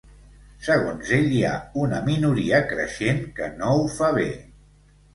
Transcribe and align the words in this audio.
Segons 0.67 1.11
ell, 1.17 1.27
hi 1.35 1.43
ha 1.51 1.53
una 1.83 2.01
“minoria 2.09 2.65
creixent 2.75 3.25
que 3.39 3.55
no 3.63 3.79
ho 3.79 3.89
fa 4.01 4.15
bé”. 4.21 4.31